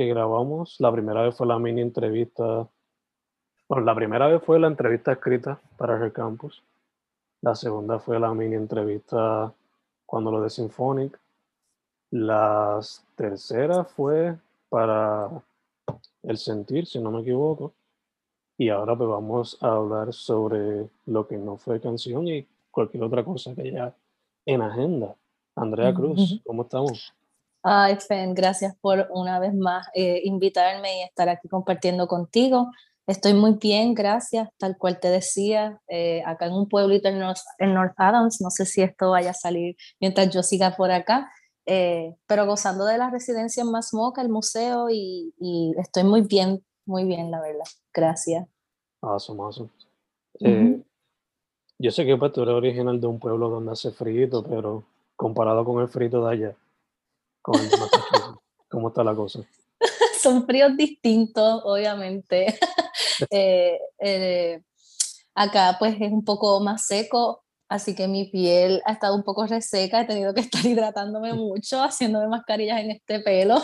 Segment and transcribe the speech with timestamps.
[0.00, 0.76] que grabamos.
[0.78, 2.66] La primera vez fue la mini entrevista.
[3.68, 6.62] Bueno, la primera vez fue la entrevista escrita para Her Campus.
[7.42, 9.52] La segunda fue la mini entrevista
[10.06, 11.20] cuando lo de Symphonic.
[12.12, 12.80] La
[13.14, 14.38] tercera fue
[14.70, 15.28] para
[16.22, 17.74] el sentir, si no me equivoco.
[18.56, 23.22] Y ahora pues vamos a hablar sobre lo que no fue canción y cualquier otra
[23.22, 23.94] cosa que haya
[24.46, 25.14] en agenda.
[25.56, 27.12] Andrea Cruz, ¿cómo estamos?
[27.62, 32.70] Ay, Fen, gracias por una vez más eh, invitarme y estar aquí compartiendo contigo.
[33.06, 37.40] Estoy muy bien, gracias, tal cual te decía, eh, acá en un pueblito en North,
[37.58, 41.30] en North, Adams, no sé si esto vaya a salir mientras yo siga por acá,
[41.66, 46.64] eh, pero gozando de la residencia en Masmoca, el museo, y, y, estoy muy bien,
[46.86, 47.64] muy bien, la verdad.
[47.92, 48.46] Gracias.
[49.02, 49.70] Awesome, awesome.
[50.40, 50.80] Eh,
[51.78, 54.84] yo sé que pues, tú eres original de un pueblo donde hace frito, pero
[55.16, 56.56] comparado con el frito de allá,
[58.68, 59.40] ¿cómo está la cosa?
[60.22, 62.58] Son fríos distintos, obviamente.
[63.30, 64.62] Eh, eh,
[65.34, 69.46] acá pues es un poco más seco, así que mi piel ha estado un poco
[69.46, 73.60] reseca, he tenido que estar hidratándome mucho, haciéndome mascarillas en este pelo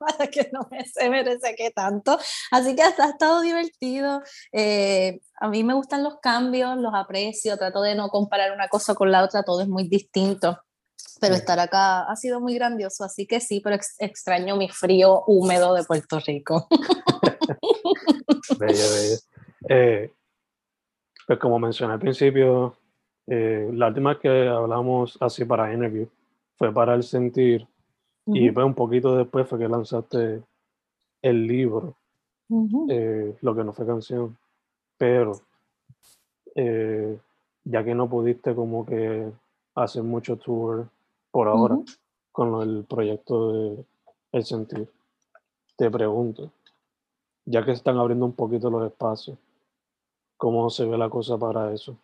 [0.00, 2.18] para que no me, se me reseque tanto.
[2.50, 4.22] Así que hasta ha estado divertido.
[4.52, 8.94] Eh, a mí me gustan los cambios, los aprecio, trato de no comparar una cosa
[8.94, 10.58] con la otra, todo es muy distinto.
[11.20, 15.74] Pero estar acá ha sido muy grandioso, así que sí, pero extraño mi frío húmedo
[15.74, 16.66] de Puerto Rico.
[18.58, 19.16] bello, bello.
[19.68, 20.12] Eh,
[21.26, 22.74] pues como mencioné al principio,
[23.26, 26.08] eh, la última que hablamos así para interview
[26.56, 27.66] fue para el sentir
[28.26, 30.42] y pues un poquito después fue que lanzaste
[31.22, 31.96] el libro,
[32.88, 34.36] eh, lo que no fue canción,
[34.96, 35.40] pero
[36.54, 39.30] ya que no pudiste como que
[39.74, 40.88] hacer mucho tour
[41.30, 41.78] por ahora
[42.32, 43.84] con el proyecto de
[44.32, 44.90] El Sentir,
[45.76, 46.52] te pregunto,
[47.44, 49.38] ya que están abriendo un poquito los espacios,
[50.36, 51.96] ¿cómo se ve la cosa para eso?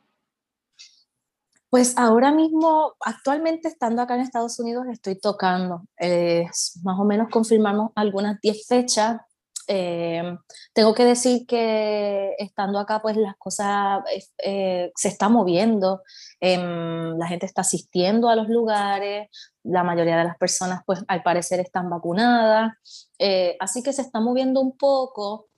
[1.69, 5.83] Pues ahora mismo, actualmente estando acá en Estados Unidos, estoy tocando.
[5.99, 9.21] más o menos confirmamos algunas 10 fechas.
[9.69, 10.37] Eh,
[10.73, 14.01] tengo que decir que estando acá, pues las cosas
[14.39, 16.03] eh, se están moviendo,
[16.41, 19.29] em, la gente está asistiendo a los lugares,
[19.65, 22.75] la mayoría de las personas, pues al parecer están vacunadas,
[23.19, 25.49] eh, así que se está moviendo un poco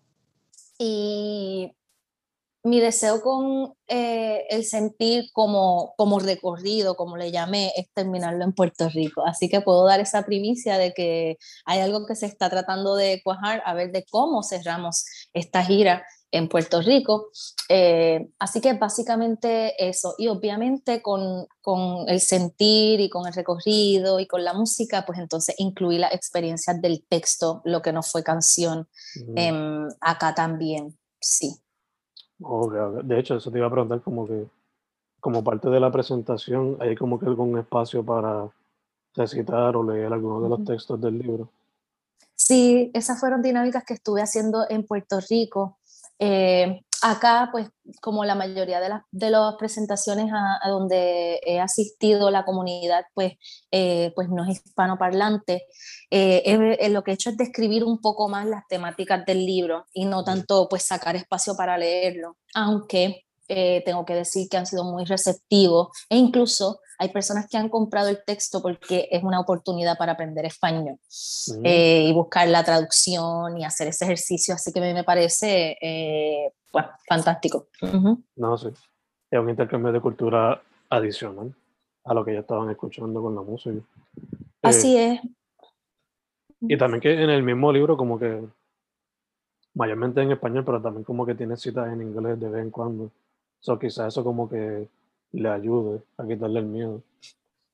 [0.78, 1.74] y
[2.64, 8.52] mi deseo con eh, el sentir como, como recorrido, como le llamé, es terminarlo en
[8.52, 9.22] Puerto Rico.
[9.26, 13.22] Así que puedo dar esa primicia de que hay algo que se está tratando de
[13.22, 17.30] cuajar, a ver de cómo cerramos esta gira en Puerto Rico.
[17.68, 24.21] Eh, así que básicamente eso, y obviamente con, con, el sentir y con el recorrido
[24.21, 28.22] y con la música, pues entonces incluir las experiencias del texto, lo que no fue
[28.22, 28.88] canción,
[29.36, 31.60] em, acá también, sí.
[32.38, 34.46] De hecho, eso te iba a preguntar como que,
[35.20, 38.48] como parte de la presentación, ¿hay como que algún espacio para
[39.14, 41.48] recitar o leer algunos de los textos del libro?
[42.36, 45.78] Sí, esas fueron dinámicas que estuve haciendo en Puerto Rico.
[46.18, 47.68] Eh, acá, pues
[48.00, 53.34] como la mayoría de, las, de las presentaciones a, donde he asistido la comunidad, pues,
[53.70, 55.65] eh, pues no es hispanoparlante,
[56.10, 60.06] eh, lo que he hecho es describir un poco más las temáticas del libro y
[60.06, 64.84] no tanto pues sacar espacio para leerlo, aunque eh, tengo que decir que han sido
[64.84, 69.97] muy receptivos e incluso hay personas que han comprado el texto porque es una oportunidad
[69.97, 70.97] para aprender español
[71.47, 71.65] mm.
[71.65, 76.53] eh, y buscar la traducción y hacer ese ejercicio, así que me parece eh,
[77.09, 77.68] fantástico.
[78.36, 78.68] No, sí,
[79.30, 80.60] es un intercambio de cultura
[80.91, 81.54] adicional
[82.04, 83.80] a lo que ya estaban escuchando con la música.
[84.62, 85.21] Así es.
[86.60, 88.42] Y también que en el mismo libro como que
[89.74, 93.12] mayormente en español, pero también como que tiene citas en inglés de vez en cuando.
[93.60, 94.89] So, quizás eso como que
[95.33, 97.03] le ayude a quitarle el miedo.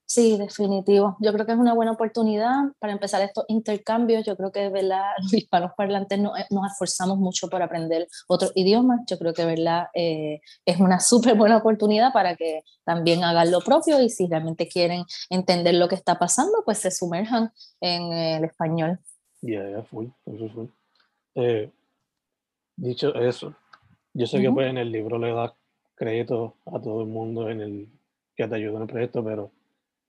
[0.07, 1.17] Sí, definitivo.
[1.19, 4.25] Yo creo que es una buena oportunidad para empezar estos intercambios.
[4.25, 5.03] Yo creo que ¿verdad?
[5.23, 9.01] los hispanos parlantes no, eh, nos esforzamos mucho por aprender otros idiomas.
[9.09, 9.89] Yo creo que ¿verdad?
[9.95, 14.69] Eh, es una súper buena oportunidad para que también hagan lo propio y si realmente
[14.69, 17.51] quieren entender lo que está pasando, pues se sumerjan
[17.81, 19.01] en el español.
[19.41, 20.69] Ya, ya, fui, eso.
[21.35, 21.71] Eh,
[22.77, 23.55] dicho eso,
[24.13, 25.55] yo sé que pues en el libro le da
[25.95, 27.89] crédito a todo el mundo en el
[28.37, 29.51] que te ayudó en el proyecto, pero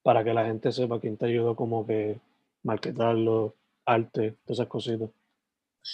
[0.04, 2.20] para que la gente sepa quién te ayudó como que
[2.64, 3.56] marketarlo,
[3.86, 5.10] arte, todas esas cositas.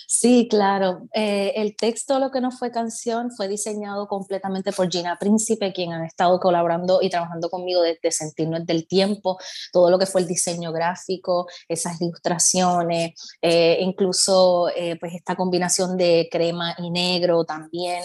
[0.07, 1.07] Sí, claro.
[1.13, 5.91] Eh, el texto, lo que no fue canción, fue diseñado completamente por Gina Príncipe, quien
[5.93, 9.37] ha estado colaborando y trabajando conmigo desde Sentirnos del Tiempo,
[9.71, 15.97] todo lo que fue el diseño gráfico, esas ilustraciones, eh, incluso eh, pues esta combinación
[15.97, 18.03] de crema y negro también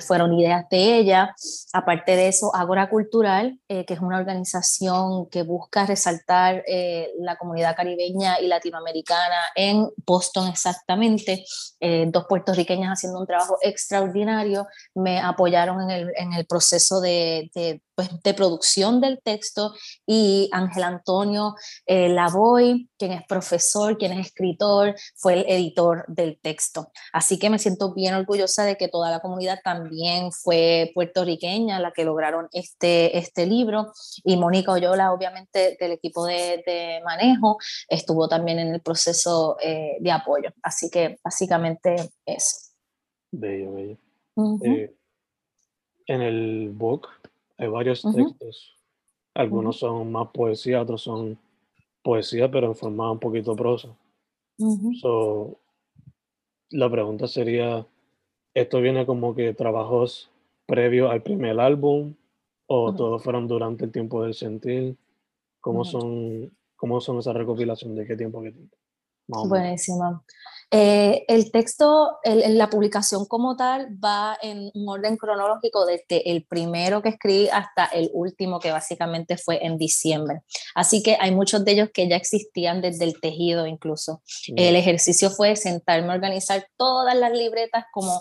[0.00, 1.34] fueron ideas de ella.
[1.72, 6.62] Aparte de eso, Agora Cultural, que es una organización que busca resaltar
[7.18, 11.19] la comunidad caribeña y latinoamericana en Boston exactamente
[11.80, 17.50] eh, dos puertorriqueñas haciendo un trabajo extraordinario, me apoyaron en el, en el proceso de,
[17.54, 19.74] de pues, de producción del texto
[20.06, 26.40] y Ángel Antonio eh, Lavoy, quien es profesor, quien es escritor, fue el editor del
[26.40, 26.90] texto.
[27.12, 31.92] Así que me siento bien orgullosa de que toda la comunidad también fue puertorriqueña la
[31.92, 33.92] que lograron este, este libro
[34.24, 39.98] y Mónica Oyola, obviamente del equipo de, de, manejo, estuvo también en el proceso eh,
[40.00, 40.54] de apoyo.
[40.62, 41.96] Así que básicamente
[42.26, 42.72] eso.
[43.32, 43.98] Bello, bello.
[44.64, 44.94] Eh,
[46.06, 47.08] en el book
[47.58, 48.76] hay varios textos.
[49.34, 51.38] Algunos son más poesía, otros son
[52.02, 53.88] poesía, pero en forma un poquito prosa.
[56.70, 57.86] la pregunta sería,
[58.54, 60.30] ¿esto viene como que trabajos
[60.66, 62.14] previos al primer álbum
[62.66, 64.96] o todos fueron durante el tiempo del sentir?
[65.60, 67.94] ¿Cómo, son, ¿Cómo son esa recopilación?
[67.94, 68.42] ¿De qué tiempo?
[68.42, 68.76] Qué tiempo?
[69.46, 70.24] Buenísimo.
[70.72, 77.02] Eh, el texto, la publicación como tal va en un orden cronológico desde el primero
[77.02, 80.42] que escribí hasta el último que básicamente fue en diciembre.
[80.76, 84.22] Así que hay muchos de ellos que ya existían desde el tejido incluso.
[84.54, 88.20] El ejercicio fue sentarme a organizar todas las libretas como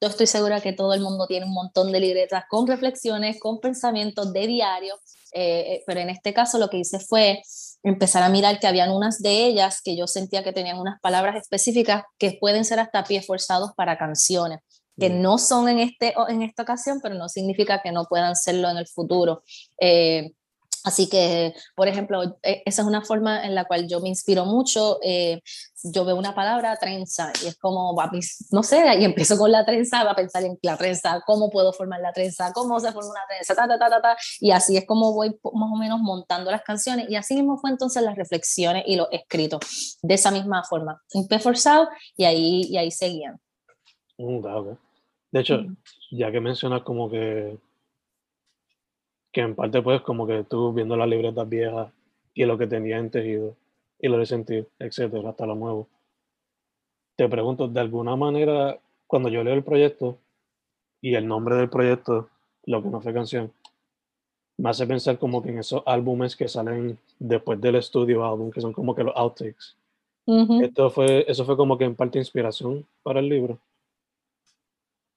[0.00, 3.60] yo estoy segura que todo el mundo tiene un montón de libretas con reflexiones, con
[3.60, 4.94] pensamientos de diario,
[5.32, 7.42] eh, pero en este caso lo que hice fue
[7.84, 11.36] empezar a mirar que habían unas de ellas que yo sentía que tenían unas palabras
[11.36, 14.60] específicas que pueden ser hasta pies forzados para canciones,
[14.98, 15.22] que mm.
[15.22, 18.78] no son en, este, en esta ocasión, pero no significa que no puedan serlo en
[18.78, 19.42] el futuro.
[19.78, 20.32] Eh,
[20.84, 24.44] Así que, por ejemplo, e, esa es una forma en la cual yo me inspiro
[24.44, 24.98] mucho.
[25.02, 25.40] Eh,
[25.82, 27.94] yo veo una palabra trenza y es como,
[28.50, 32.00] no sé, y empiezo con la trenza, a pensar en la trenza, cómo puedo formar
[32.00, 34.86] la trenza, cómo se forma una trenza, ta, ta, ta, ta, ta, y así es
[34.86, 38.84] como voy más o menos montando las canciones y así mismo fue entonces las reflexiones
[38.86, 43.38] y los escritos, de esa misma forma, un pie forzado y ahí, y ahí seguían.
[44.16, 44.40] Mm,
[45.32, 45.60] de hecho,
[46.12, 47.58] ya que mencionas como que
[49.34, 51.92] que en parte pues como que tú viendo las libretas viejas
[52.32, 53.56] y lo que tenía en tejido
[53.98, 55.88] y lo de sentir, etcétera, hasta lo nuevo.
[57.16, 60.18] Te pregunto, de alguna manera, cuando yo leo el proyecto
[61.00, 62.30] y el nombre del proyecto,
[62.64, 63.52] lo que no fue canción,
[64.56, 68.60] me hace pensar como que en esos álbumes que salen después del estudio álbum, que
[68.60, 69.76] son como que los outtakes.
[70.62, 73.58] Esto fue, eso fue como que en parte inspiración para el libro.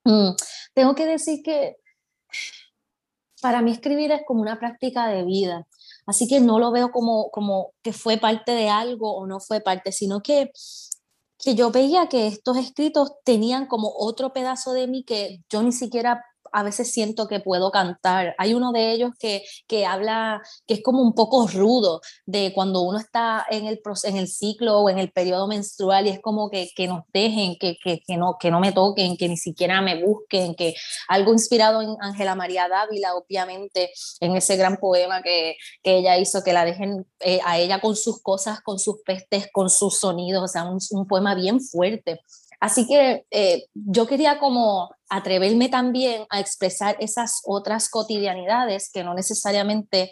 [0.04, 0.32] Mm,
[0.74, 1.78] tengo que decir que
[3.42, 5.68] para mí escribir es como una práctica de vida.
[6.06, 9.62] Así que no lo veo como, como que fue parte de algo o no fue
[9.62, 10.52] parte, sino que,
[11.38, 15.72] que yo veía que estos escritos tenían como otro pedazo de mí que yo ni
[15.72, 16.24] siquiera
[16.58, 18.34] a veces siento que puedo cantar.
[18.40, 22.82] Hay uno de ellos que, que habla, que es como un poco rudo, de cuando
[22.82, 26.50] uno está en el, en el ciclo o en el periodo menstrual y es como
[26.50, 29.84] que, que nos dejen, que, que, que, no, que no me toquen, que ni siquiera
[29.84, 30.74] me busquen, que
[31.08, 36.44] algo inspirado en Ángela María Dávila, obviamente, en ese gran poema que, que ella hizo,
[36.44, 40.44] que la dejen eh, a ella con sus cosas, con sus pestes, con sus sonidos,
[40.44, 42.20] o sea, un, un poema bien fuerte.
[42.60, 49.14] Así que eh, yo quería como atreverme también a expresar esas otras cotidianidades que no
[49.14, 50.12] necesariamente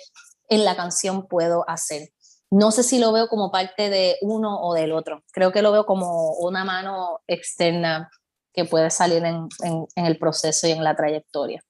[0.49, 2.09] en la canción puedo hacer.
[2.51, 5.23] No sé si lo veo como parte de uno o del otro.
[5.31, 8.09] Creo que lo veo como una mano externa
[8.53, 11.61] que puede salir en, en, el proceso y en la trayectoria.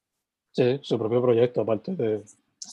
[0.52, 2.24] Sí, su propio proyecto, aparte de,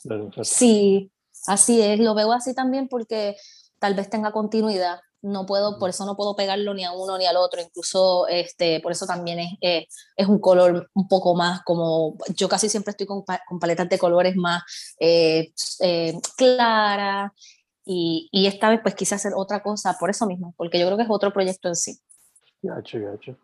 [0.04, 0.44] de...
[0.44, 1.10] Sí,
[1.46, 1.98] así es.
[1.98, 3.36] Lo veo así también porque
[3.78, 7.26] tal vez tenga continuidad no puedo, por eso no puedo pegarlo ni a uno ni
[7.26, 9.86] al otro, incluso este, por eso también es, eh,
[10.16, 13.98] es un color un poco más como, yo casi siempre estoy con, con paletas de
[13.98, 14.62] colores más
[14.98, 17.30] eh, eh, claras
[17.84, 20.96] y, y, esta vez pues quise hacer otra cosa por eso mismo, porque yo creo
[20.96, 21.98] que es otro proyecto en sí.
[22.60, 23.36] Gacho, gacho.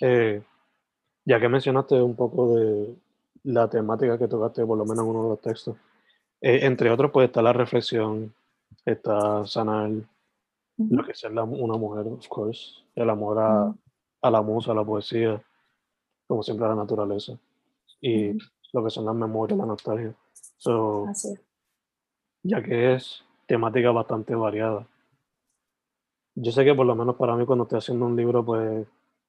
[0.00, 2.94] ya que mencionaste un poco de
[3.44, 5.76] la temática que tocaste, por lo menos en uno de los textos,
[6.40, 8.34] entre otros pues está la reflexión,
[8.84, 9.90] está sanar,
[10.78, 13.74] lo que es ser una mujer, of course, el amor a,
[14.22, 15.42] a, la musa, a la poesía,
[16.26, 17.36] como siempre a la naturaleza,
[18.00, 18.32] y
[18.72, 20.14] lo que son las memorias, la nostalgia.
[20.56, 21.06] So,
[22.44, 24.86] Ya que es temática bastante variada.
[26.36, 28.86] Yo sé que por lo menos para mí cuando estoy haciendo un libro, pues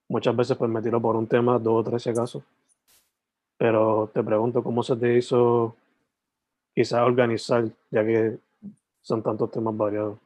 [0.08, 2.44] muchas veces pues me tiro por un tema, dos o tres si acaso.
[3.58, 5.76] Pero te pregunto, ¿cómo se te hizo
[6.76, 8.38] quizás organizar, ya que
[9.02, 10.20] son tantos temas variados?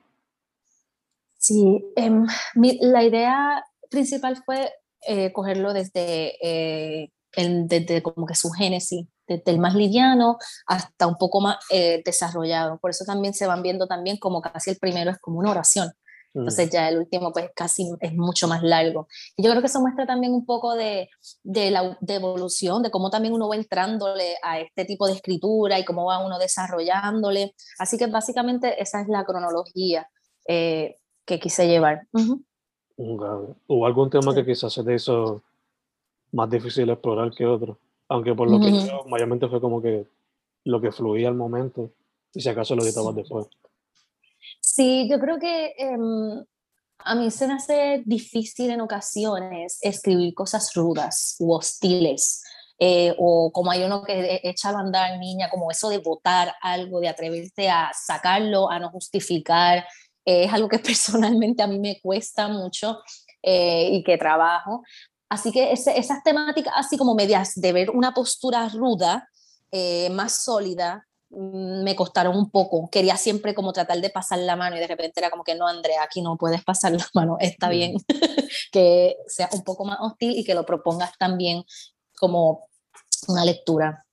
[1.44, 4.72] Sí, em, la idea principal fue
[5.06, 11.06] eh, cogerlo desde, eh, el, desde como que su génesis, desde el más liviano hasta
[11.06, 12.80] un poco más eh, desarrollado.
[12.80, 15.92] Por eso también se van viendo también como casi el primero es como una oración.
[16.34, 19.08] Entonces ya el último pues casi es mucho más largo.
[19.36, 21.10] Y yo creo que eso muestra también un poco de,
[21.44, 25.78] de la de evolución, de cómo también uno va entrándole a este tipo de escritura
[25.78, 27.54] y cómo va uno desarrollándole.
[27.80, 30.10] Así que básicamente esa es la cronología.
[30.48, 30.96] Eh,
[31.26, 32.08] que quise llevar.
[32.96, 35.42] ¿Hubo algún tema que quizás se te hizo
[36.32, 37.80] más difícil explorar que otro?
[38.08, 40.08] Aunque por lo que creo, mayormente fue como que
[40.66, 41.92] lo que fluía al momento
[42.34, 43.48] y si acaso lo editabas después.
[44.60, 46.44] Sí, yo creo que em,
[47.00, 52.44] a mí se me hace difícil en ocasiones escribir cosas rudas u hostiles.
[52.80, 56.54] Eh, o como hay uno que e, echa a andar niña, como eso de votar
[56.62, 59.86] algo, de atreverse a sacarlo, a no justificar,
[60.26, 63.00] es algo que personalmente a mí me cuesta mucho
[63.42, 64.84] eh, y que trabajo.
[65.30, 69.28] Así que esas temáticas, así como medias de ver una postura ruda,
[69.72, 72.88] eh, más sólida, mm, me costaron un poco.
[72.92, 75.68] Quería siempre como tratar de pasar la mano y de repente era como que no,
[75.68, 77.96] Andrea, aquí no puedes pasar la mano, está bien
[78.72, 81.64] que sea un poco más hostil y que lo propongas también
[82.16, 82.68] como
[83.28, 84.06] una lectura.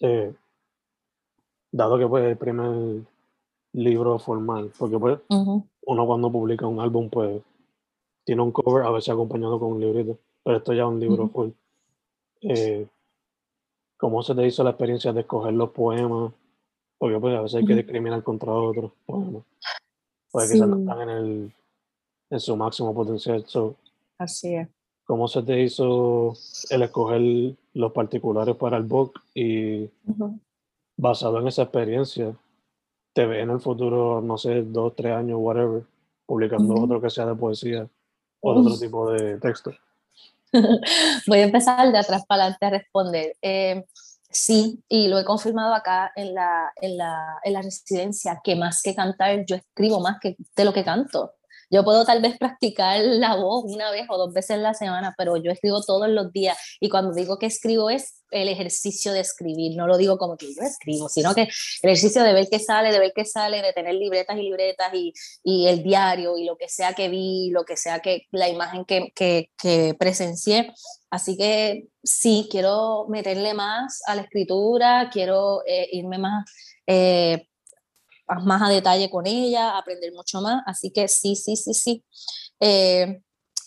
[0.00, 0.32] Eh,
[1.70, 3.02] dado que pues el primer
[3.82, 7.42] libro formal, porque pues uno cuando publica un álbum pues
[8.24, 11.28] tiene un cover a veces acompañado con un librito, pero esto ya es un libro
[11.28, 11.50] full.
[12.42, 12.86] Eh,
[13.96, 16.32] ¿Cómo se te hizo la experiencia de escoger los poemas?
[16.98, 19.42] Porque pues a veces hay que discriminar contra otros poemas.
[20.30, 21.52] Puede que no están en, el,
[22.30, 23.44] en su máximo potencial.
[24.18, 24.68] Así es.
[25.04, 26.34] ¿Cómo se te hizo
[26.68, 29.88] el escoger los particulares para el book y
[30.98, 32.36] basado en esa experiencia,
[33.18, 35.82] te ve en el futuro, no sé, dos, tres años, whatever,
[36.24, 37.88] publicando otro que sea de poesía
[38.40, 39.72] o de otro tipo de texto?
[41.26, 43.36] Voy a empezar de atrás para adelante a responder.
[43.42, 43.84] Eh,
[44.30, 48.82] sí, y lo he confirmado acá en la, en, la, en la residencia, que más
[48.84, 51.32] que cantar, yo escribo más que de lo que canto.
[51.70, 55.14] Yo puedo tal vez practicar la voz una vez o dos veces en la semana,
[55.16, 59.20] pero yo escribo todos los días y cuando digo que escribo es el ejercicio de
[59.20, 62.58] escribir, no lo digo como que yo escribo, sino que el ejercicio de ver qué
[62.58, 65.12] sale, de ver qué sale, de tener libretas y libretas y,
[65.66, 69.12] el diario y lo que sea que vi, lo que sea que la imagen que,
[69.14, 70.72] que, que presencié.
[71.10, 76.44] Así que sí, quiero meterle más a la escritura, quiero eh, irme más
[76.86, 77.48] eh,
[78.44, 80.62] más a detalle con ella, aprender mucho más.
[80.66, 82.04] Así que sí, sí, sí, sí.
[82.60, 83.20] Eh,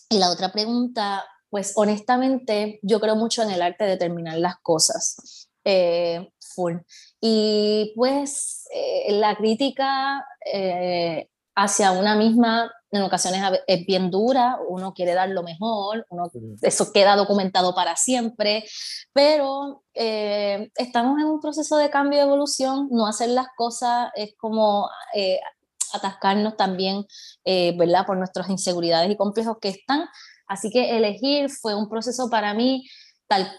[0.09, 4.55] y la otra pregunta, pues honestamente, yo creo mucho en el arte de terminar las
[4.61, 5.49] cosas.
[5.63, 6.77] Eh, full.
[7.19, 10.25] Y pues eh, la crítica
[11.55, 16.29] hacia una misma en ocasiones es bien dura, uno quiere dar lo mejor, uno,
[16.61, 18.65] eso queda documentado para siempre,
[19.13, 24.35] pero eh, estamos en un proceso de cambio y evolución, no hacer las cosas es
[24.37, 25.39] como eh,
[25.93, 27.05] atascarnos también,
[27.45, 28.05] eh, ¿verdad?
[28.05, 30.05] Por nuestras inseguridades y complejos que están.
[30.47, 32.85] Así que elegir fue un proceso para mí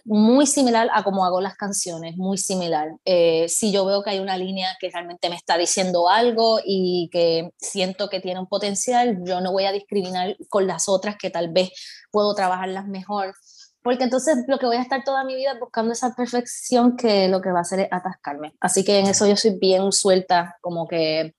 [0.04, 2.88] muy similar a cómo hago las canciones, muy similar.
[3.04, 7.08] Eh, si yo veo que hay una línea que realmente me está diciendo algo y
[7.12, 11.30] que siento que tiene un potencial, yo no voy a discriminar con las otras que
[11.30, 11.70] tal vez
[12.10, 13.34] puedo trabajarlas mejor.
[13.82, 17.40] Porque entonces lo que voy a estar toda mi vida buscando esa perfección que lo
[17.40, 18.54] que va a hacer es atascarme.
[18.60, 21.34] Así que en eso yo soy bien suelta, como que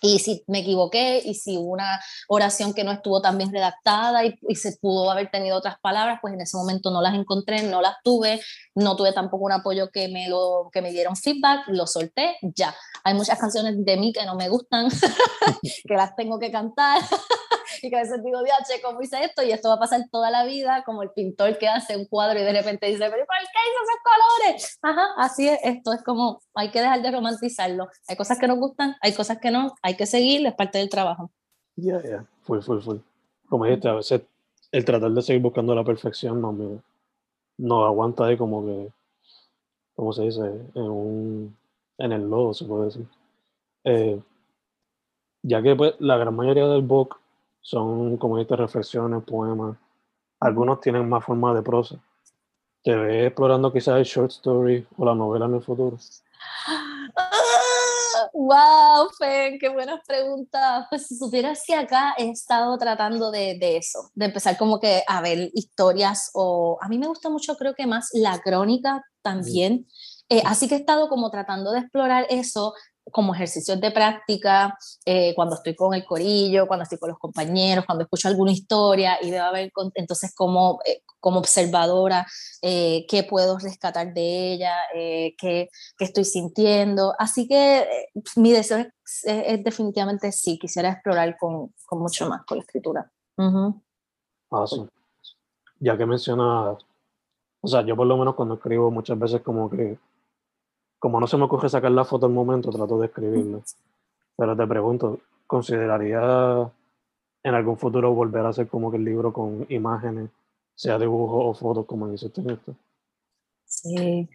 [0.00, 4.36] y si me equivoqué y si una oración que no estuvo tan bien redactada y,
[4.54, 7.96] se pudo haber tenido otras palabras, pues en ese momento no las encontré, no las
[8.02, 8.40] tuve,
[8.74, 12.74] no tuve tampoco un apoyo que me, lo, que me dieron feedback, lo solté, ya.
[13.04, 14.88] Hay muchas canciones de mí que no me gustan,
[15.86, 17.00] que las tengo que cantar.
[17.82, 19.42] y que a veces digo, diache, ¿cómo hice esto?
[19.42, 22.38] Y esto va a pasar toda la vida, como el pintor que hace un cuadro
[22.38, 24.78] y de repente dice, pero ¿por qué hizo esos colores?
[24.82, 27.88] Ajá, así es, esto es como, hay que dejar de romantizarlo.
[28.06, 30.88] Hay cosas que nos gustan, hay cosas que no, hay que seguir, es parte del
[30.88, 31.30] trabajo.
[31.76, 32.98] Ya, ya, full, full, full.
[33.48, 34.22] Como dijiste, a veces
[34.72, 36.80] el tratar de seguir buscando la perfección no me
[37.58, 38.92] no aguanta ahí como que,
[39.94, 40.42] ¿cómo se dice?
[40.74, 41.56] En, un,
[41.98, 43.06] en el lodo, se puede decir.
[43.84, 44.20] Eh,
[45.42, 47.16] ya que pues, la gran mayoría del book
[47.68, 49.76] son, como dijiste, reflexiones, poemas.
[50.40, 51.96] Algunos tienen más forma de prosa.
[52.82, 55.98] ¿Te ves explorando quizás el short story o la novela en el futuro?
[58.32, 60.86] wow, Fen, qué buenas preguntas.
[60.88, 65.02] Pues si supieras que acá he estado tratando de, de, eso, de empezar como que
[65.06, 69.86] a ver historias o a mí me gusta mucho, creo que más la crónica también.
[70.30, 72.72] Eh, así que he estado como tratando de explorar eso,
[73.12, 77.84] como ejercicios de práctica, eh, cuando estoy con el corillo, cuando estoy con los compañeros,
[77.86, 82.26] cuando escucho alguna historia y a ver entonces como, eh, como observadora
[82.62, 87.14] eh, qué puedo rescatar de ella, qué, qué, estoy sintiendo.
[87.18, 92.64] Así que mi deseo es, definitivamente sí, quisiera explorar con, con, mucho más con la
[92.64, 93.10] escritura.
[95.80, 96.78] Ya que mencionas,
[97.60, 99.98] o sea, yo por lo menos cuando escribo muchas veces como que
[100.98, 103.62] como no se me ocurre sacar la foto al momento, trato de escribirlo.
[104.36, 106.70] Pero te pregunto, ¿consideraría
[107.42, 110.30] en algún futuro volver a hacer como que el libro con imágenes,
[110.74, 112.74] sea dibujo o fotos, como dice en esto?
[113.64, 114.28] Sí.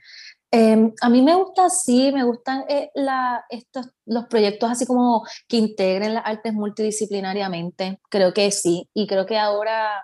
[0.52, 5.26] Em, a mí me gusta, sí, me gustan eh, la, estos, los proyectos así como
[5.48, 8.00] que integren las artes multidisciplinariamente.
[8.10, 8.88] Creo que sí.
[8.94, 10.04] Y creo que ahora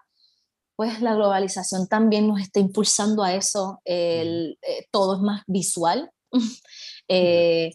[0.80, 3.82] pues la globalización también nos está impulsando a eso.
[3.84, 6.10] El, eh, todo es más visual,
[7.12, 7.72] Eh,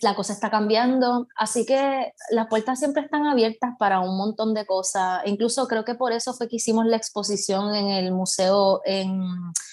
[0.00, 4.64] la cosa está cambiando, así que las puertas siempre están abiertas para un montón de
[4.64, 5.22] cosas.
[5.26, 9.20] Incluso creo que por eso fue que hicimos la exposición en el museo en,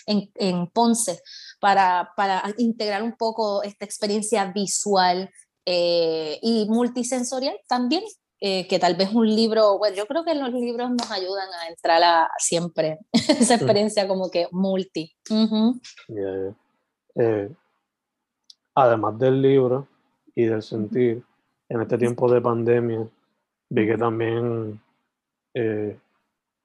[0.08, 1.22] en, Ponce,
[1.60, 5.30] para, para, integrar un poco esta experiencia visual
[5.66, 8.04] eh, y multisensorial también.
[8.42, 11.70] Eh, que tal vez un libro, bueno, yo creo que los libros nos ayudan a
[11.70, 15.16] entrar a siempre esa experiencia como que multi
[18.76, 19.88] además del libro
[20.36, 21.24] y del sentir,
[21.70, 23.08] en este tiempo de pandemia,
[23.70, 24.80] vi que también,
[25.54, 25.98] eh,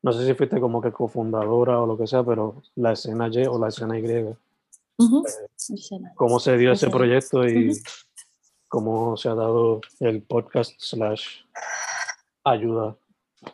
[0.02, 3.46] no sé si fuiste como que cofundadora o lo que sea, pero la escena Y
[3.46, 4.04] o la escena Y.
[4.04, 4.36] Eh,
[6.14, 7.72] ¿Cómo se dio ese proyecto y
[8.68, 11.42] cómo se ha dado el podcast slash
[12.44, 12.96] ayuda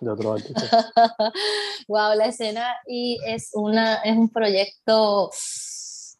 [0.01, 0.91] de otro artista?
[1.89, 5.31] wow, la escena y es, una, es un proyecto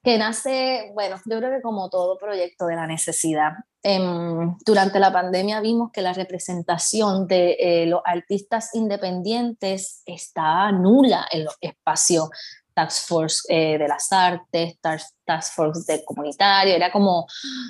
[0.07, 3.55] que nace, bueno, yo creo que como todo proyecto de la necesidad.
[3.83, 11.27] Em, durante la pandemia vimos que la representación de eh, los artistas independientes está nula
[11.33, 12.29] en los espacios
[12.73, 17.27] Task Force eh, de las artes, Task Force de comunitario, era como,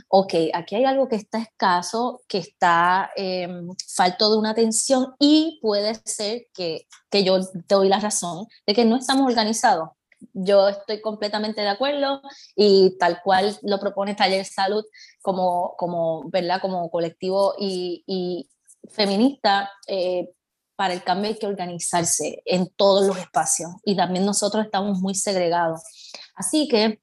[0.09, 3.49] ok, aquí hay algo que está escaso, que está eh,
[3.95, 8.75] falto de una atención y puede ser que, que yo te doy la razón de
[8.75, 9.96] que no estamos organizados
[10.33, 12.23] yo estoy completamente de acuerdo
[12.55, 14.85] y tal cual lo propone Taller Salud
[15.23, 16.61] como, como, ¿verdad?
[16.61, 18.49] como colectivo y,
[18.89, 20.31] feminista, eh,
[20.77, 25.15] para el cambio hay que organizarse en todos los espacios y también nosotros estamos muy
[25.15, 25.83] segregados.
[26.37, 27.01] Así que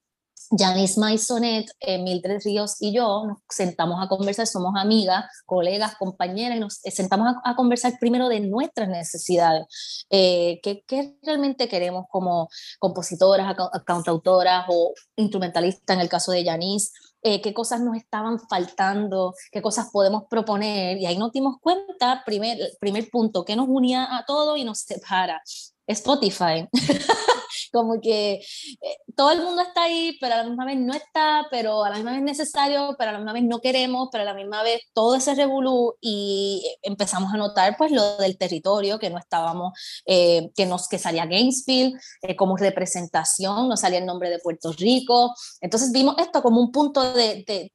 [0.51, 6.58] Janice Maisonet, eh, Mildred Ríos y yo nos sentamos a conversar, somos amigas, colegas, compañeras,
[6.58, 12.49] y nos sentamos a, conversar primero de nuestras necesidades, eh, ¿qué, ¿qué, realmente queremos como
[12.79, 16.91] compositoras, cantautoras o instrumentalistas en el caso de Janice,
[17.25, 20.97] eh, qué cosas nos estaban faltando, qué cosas podemos proponer.
[20.97, 24.79] Y ahí nos dimos cuenta, primer, primer punto, que nos unía a todo y nos
[24.79, 25.41] separa.
[25.88, 26.67] Spotify.
[27.73, 31.47] como que eh, todo el mundo está ahí, pero a la misma vez no está,
[31.49, 34.21] pero a la misma vez es necesario, pero a la misma vez no queremos, pero
[34.21, 38.99] a la misma vez todo ese revolú y empezamos a notar pues lo del territorio,
[38.99, 39.73] que no estábamos,
[40.05, 44.71] eh, que, nos, que salía Gainesville eh, como representación, no salía el nombre de Puerto
[44.73, 47.73] Rico, entonces vimos esto como un punto de, de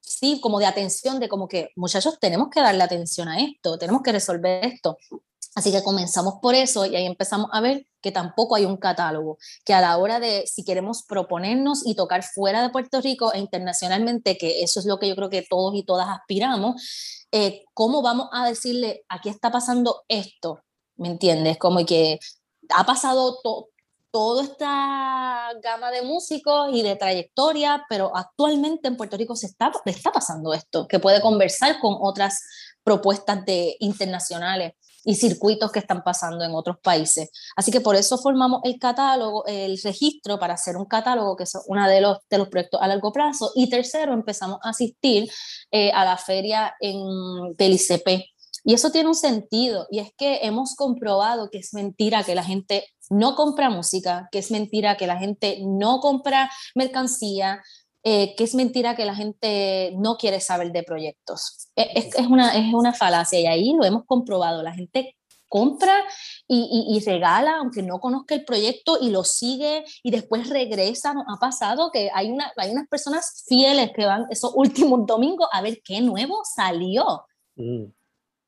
[0.00, 4.02] sí, como de atención, de como que muchachos tenemos que darle atención a esto, tenemos
[4.02, 4.96] que resolver esto.
[5.54, 9.38] Así que comenzamos por eso y ahí empezamos a ver que tampoco hay un catálogo,
[9.64, 13.38] que a la hora de si queremos proponernos y tocar fuera de Puerto Rico e
[13.38, 18.02] internacionalmente, que eso es lo que yo creo que todos y todas aspiramos, eh, ¿cómo
[18.02, 20.60] vamos a decirle, aquí está pasando esto?
[20.96, 21.56] ¿Me entiendes?
[21.56, 22.18] Como que
[22.70, 23.38] ha pasado
[24.10, 29.72] toda esta gama de músicos y de trayectoria, pero actualmente en Puerto Rico se está,
[29.86, 32.42] está pasando esto, que puede conversar con otras
[32.82, 37.30] propuestas de, internacionales y circuitos que están pasando en otros países.
[37.56, 41.52] Así que por eso formamos el catálogo, el registro para hacer un catálogo, que es
[41.66, 43.52] uno de los, de los proyectos a largo plazo.
[43.54, 45.30] Y tercero, empezamos a asistir
[45.70, 46.98] eh, a la feria en,
[47.56, 48.34] del ICP.
[48.66, 52.42] Y eso tiene un sentido, y es que hemos comprobado que es mentira que la
[52.42, 57.62] gente no compra música, que es mentira que la gente no compra mercancía,
[58.06, 61.70] eh, que es mentira que la gente no quiere saber de proyectos.
[61.74, 64.62] E, es, es, una, es una falacia y ahí lo hemos comprobado.
[64.62, 65.16] La gente
[65.48, 66.02] compra
[66.46, 71.14] y, y, regala, aunque no conozca el proyecto, y lo sigue y después regresa.
[71.26, 75.62] ha pasado que hay, una, hay unas personas fieles que van esos últimos domingos a
[75.62, 77.24] ver qué nuevo salió.
[77.56, 77.84] Mm.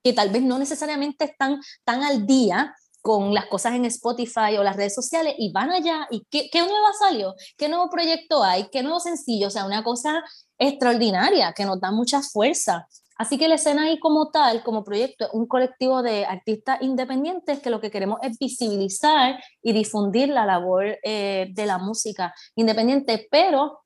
[0.02, 2.74] Que tal vez no necesariamente están tan al día
[3.06, 6.08] con las cosas en Spotify o las redes sociales y van allá.
[6.10, 9.84] Y qué, qué nueva salió, qué nuevo proyecto hay, qué nuevo sencillo, o sea, una
[9.84, 10.24] cosa
[10.58, 12.88] extraordinaria que nos da mucha fuerza.
[13.16, 17.70] Así que la escena ahí como tal, como proyecto, un colectivo de artistas independientes que
[17.70, 23.82] lo que queremos es visibilizar y difundir la labor eh, de la música independiente, pero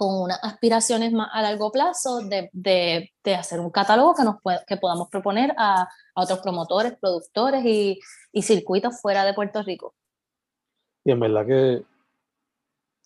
[0.00, 4.36] con unas aspiraciones más a largo plazo de, de, de hacer un catálogo que, nos
[4.66, 8.00] que podamos proponer a, a otros promotores, productores y,
[8.32, 9.92] y, circuitos fuera de Puerto Rico.
[11.04, 11.84] Y en verdad que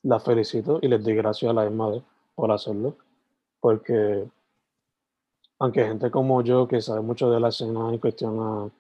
[0.04, 2.00] la felicito y les doy gracias a la misma
[2.37, 2.96] por hacerlo,
[3.59, 4.28] porque
[5.59, 8.70] aunque gente como yo que sabe mucho de la escena en cuestión a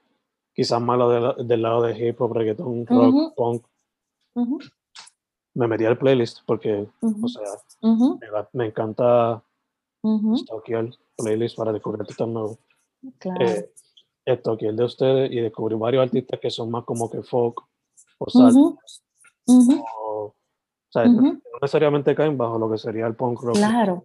[0.54, 1.00] quizás más
[1.48, 3.64] del lado de hip hop, reggaeton, rock, punk,
[5.54, 7.42] me metí al playlist porque, o sea,
[8.52, 9.42] me, encanta
[10.36, 12.58] stalkear playlist para descubrir artistas nuevos.
[13.18, 13.46] Claro.
[13.46, 13.70] Eh,
[14.26, 17.60] el de ustedes y descubrí varios artistas que son más como que folk
[18.18, 18.58] o salsa.
[19.46, 20.34] o,
[20.88, 23.56] sea, no necesariamente caen bajo lo que sería el punk rock.
[23.56, 24.04] Claro.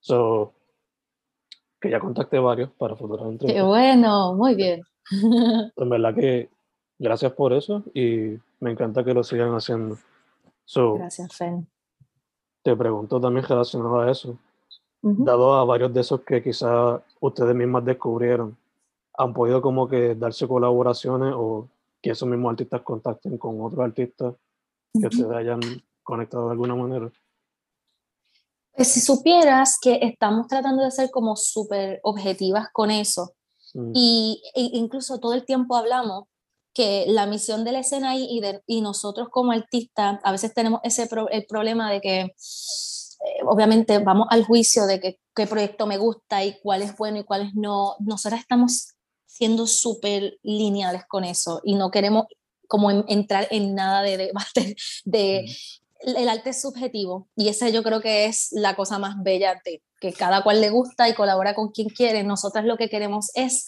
[0.00, 0.52] So,
[1.80, 3.62] que ya contacté varios para futuras entrevistas.
[3.62, 4.82] Qué bueno, muy bien.
[5.76, 6.48] en verdad que
[6.98, 9.98] gracias por eso y me encanta que lo sigan haciendo.
[10.66, 11.66] Gracias, Fen.
[12.62, 14.38] Te pregunto también relacionado a eso.
[15.02, 18.56] Dado a varios de esos que quizás ustedes mismas descubrieron,
[19.12, 21.68] ¿han podido como que darse colaboraciones o
[22.00, 24.34] que esos mismos artistas contacten con otros artistas
[24.98, 25.60] que ustedes hayan
[26.02, 27.12] conectado de alguna manera?
[28.74, 33.34] Pues si supieras que estamos tratando de ser como súper objetivas con eso,
[33.74, 33.92] mm.
[33.94, 36.24] y e incluso todo el tiempo hablamos
[36.74, 40.80] que la misión de la escena y, de, y nosotros como artistas a veces tenemos
[40.82, 42.20] ese el problema de que
[43.24, 47.18] eh, obviamente vamos al juicio de que, qué proyecto me gusta y cuál es bueno
[47.20, 47.94] y cuál es no.
[48.00, 48.88] Nosotras estamos
[49.26, 52.26] siendo súper lineales con eso y no queremos
[52.68, 55.44] como entrar en nada de debate de,
[56.00, 59.82] el arte es subjetivo y esa yo creo que es la cosa más bella de
[60.00, 62.24] que cada cual le gusta y colabora con quien quiere.
[62.24, 63.64] Nosotras lo que queremos es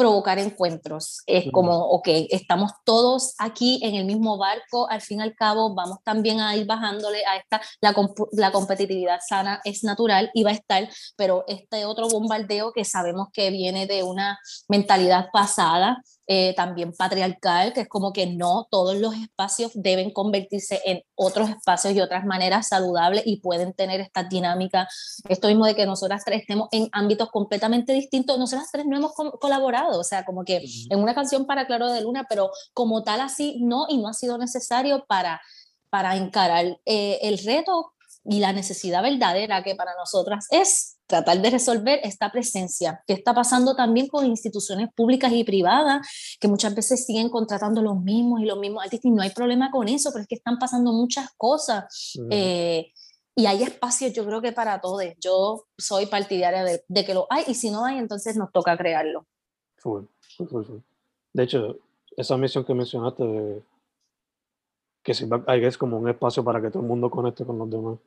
[0.00, 1.20] provocar encuentros.
[1.26, 5.74] Es como, ok, estamos todos aquí en el mismo barco, al fin y al cabo
[5.74, 7.94] vamos también a ir bajándole a esta, la,
[8.32, 13.28] la competitividad sana es natural y va a estar, pero este otro bombardeo que sabemos
[13.30, 18.96] que viene de una mentalidad pasada, eh, también patriarcal, que es como que no todos
[18.96, 24.22] los espacios deben convertirse en otros espacios y otras maneras saludables y pueden tener esta
[24.22, 24.86] dinámica.
[25.28, 29.12] Esto mismo de que nosotras tres estemos en ámbitos completamente distintos, nosotras tres no hemos
[29.40, 33.22] colaborado, o sea, como que en una canción para Claro de Luna, pero como tal
[33.22, 35.40] así no, y no ha sido necesario para,
[35.88, 41.50] para encarar eh, el reto y la necesidad verdadera que para nosotras es tratar de
[41.50, 43.02] resolver esta presencia.
[43.06, 46.06] ¿Qué está pasando también con instituciones públicas y privadas
[46.40, 49.70] que muchas veces siguen contratando los mismos y los mismos artistas y no hay problema
[49.70, 52.14] con eso, pero es que están pasando muchas cosas.
[52.30, 52.92] Eh,
[53.34, 55.02] y hay espacio yo creo que para todos.
[55.20, 58.76] Yo soy partidaria de, de, que lo hay y si no hay, entonces nos toca
[58.76, 59.26] crearlo.
[59.78, 60.04] Full,
[60.36, 60.78] full, full,
[61.32, 61.76] De hecho,
[62.16, 63.62] esa misión que mencionaste de
[65.02, 65.12] que
[65.46, 67.98] hay es como un espacio para que todo el mundo conecte con los demás.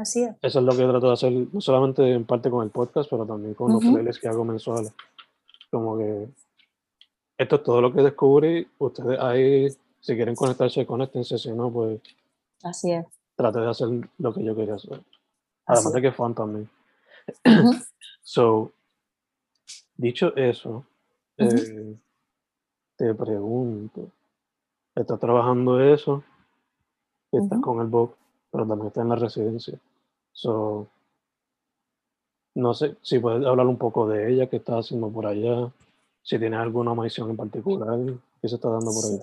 [0.00, 0.34] Así es.
[0.40, 3.26] Eso es lo que trato de hacer, no solamente en parte con el podcast, pero
[3.26, 4.94] también con los playlists que hago mensuales.
[5.70, 6.26] Como que
[7.36, 8.66] esto es todo lo que descubrí.
[8.78, 9.68] Ustedes ahí,
[10.00, 11.36] si quieren conectarse, conéctense.
[11.36, 12.00] Si no, pues.
[12.62, 13.04] Así es.
[13.36, 15.02] Trate de hacer lo que yo quería hacer.
[15.66, 16.70] Además de que es fan también.
[18.22, 18.72] so,
[19.96, 20.86] dicho eso,
[21.36, 21.94] eh,
[22.96, 24.08] te pregunto,
[24.94, 26.24] estás trabajando eso,
[27.30, 28.16] estás con el book,
[28.50, 29.78] pero también estás en la residencia.
[30.32, 30.88] So,
[32.54, 35.70] no sé si puedes hablar un poco de ella, qué estás haciendo por allá,
[36.22, 37.98] si tienes alguna misión en particular
[38.40, 39.20] que se está dando por ahí.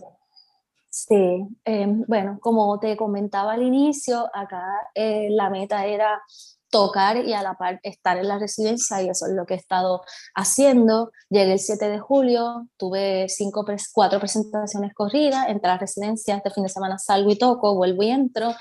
[0.89, 6.21] Sí, em, bueno, como te comentaba al inicio, acá eh, la meta era
[6.69, 9.57] tocar y a la par estar en la residencia y eso es lo que he
[9.57, 10.01] estado
[10.35, 11.11] haciendo.
[11.29, 16.63] Llegué el 7 de julio, tuve cinco, cuatro presentaciones corridas, entre las residencias, este fin
[16.63, 18.53] de semana salgo y toco, vuelvo y entro,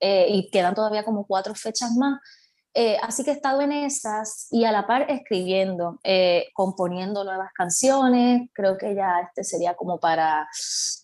[0.00, 2.20] eh, y quedan todavía como cuatro fechas más.
[2.72, 7.52] Eh, así que he estado en esas y a la par escribiendo, eh, componiendo nuevas
[7.52, 8.48] canciones.
[8.52, 10.48] Creo que ya este sería como para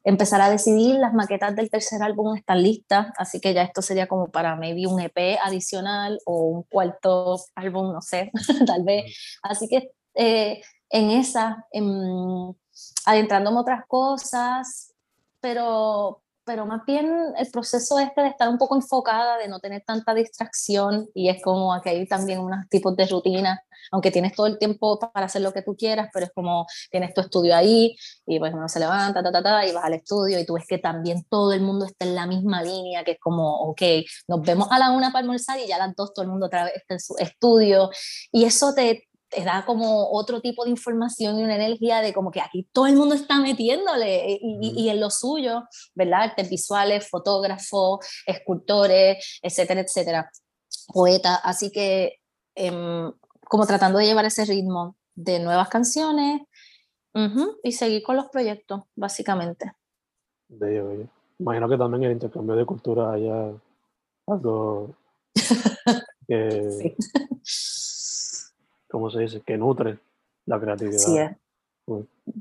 [0.04, 0.96] empezar a decidir.
[0.96, 4.86] Las maquetas del tercer álbum están listas, así que ya esto sería como para maybe
[4.86, 8.30] un EP adicional o un cuarto álbum, no sé,
[8.66, 9.38] tal vez.
[9.42, 11.66] Así que eh, en esa,
[13.04, 14.94] adentrándome otras cosas,
[15.40, 19.82] pero, pero más bien el proceso este de estar un poco enfocada, de no tener
[19.84, 24.46] tanta distracción, y es como aquí hay también unos tipos de rutina, aunque tienes todo
[24.46, 27.96] el tiempo para hacer lo que tú quieras, pero es como tienes tu estudio ahí,
[28.24, 30.64] y pues uno se levanta, ta, ta, ta, y vas al estudio, y tú ves
[30.68, 33.82] que también todo el mundo está en la misma línea, que es como, ok,
[34.28, 36.46] nos vemos a la una para almorzar y ya a las dos todo el mundo
[36.46, 37.90] otra vez está en su estudio,
[38.30, 39.08] y eso te
[39.44, 42.96] da como otro tipo de información y una energía de como que aquí todo el
[42.96, 46.22] mundo está metiéndole eh, y, en lo suyo, ¿verdad?
[46.22, 50.30] Artes visuales, fotógrafos, escultores, etcétera, etcétera,
[50.92, 51.40] poetas.
[51.42, 52.16] Así que
[52.54, 53.12] em,
[53.48, 56.42] como tratando de llevar ese ritmo de nuevas canciones
[57.62, 59.72] y seguir con los proyectos, básicamente.
[60.48, 61.08] Bello, bello.
[61.38, 63.52] Imagino que también el intercambio de cultura haya
[64.26, 64.94] algo
[66.28, 66.96] que...
[68.96, 69.42] ¿cómo se dice?
[69.42, 69.98] Que nutre
[70.46, 70.98] la creatividad.
[70.98, 71.30] Sí, es.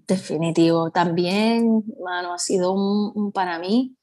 [0.07, 0.89] Definitivo.
[0.89, 3.97] También, mano, ha sido un, para mí,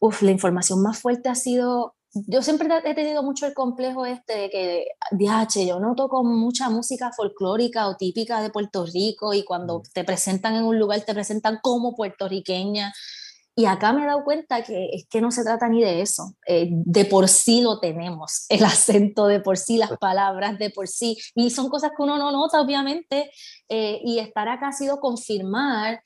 [0.00, 4.36] uf, la información más fuerte ha sido, yo siempre he tenido mucho el complejo este
[4.36, 9.44] de que, DH, yo no toco mucha música folclórica o típica de Puerto Rico y
[9.44, 12.92] cuando te presentan en un lugar te presentan como puertorriqueña
[13.58, 16.36] y acá me he dado cuenta que es que no se trata ni de eso.
[16.46, 20.86] Eh, de por sí lo tenemos, el acento de por sí, las palabras de por
[20.86, 21.18] sí.
[21.34, 23.32] Y son cosas que uno no nota, obviamente.
[23.68, 26.00] Eh, y estar acá ha sido confirmar